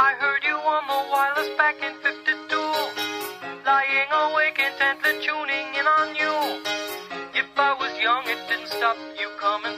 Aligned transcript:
I 0.00 0.14
heard 0.14 0.44
you 0.44 0.54
on 0.54 0.86
the 0.86 1.10
wireless 1.10 1.50
back 1.58 1.74
in 1.82 1.92
52. 2.06 2.54
Lying 3.66 4.10
awake 4.14 4.58
intently 4.62 5.18
tuning 5.26 5.74
in 5.74 5.86
on 5.86 6.14
you. 6.14 6.62
If 7.34 7.50
I 7.56 7.74
was 7.74 7.90
young, 7.98 8.22
it 8.26 8.38
didn't 8.48 8.68
stop 8.68 8.96
you 9.18 9.28
coming. 9.40 9.77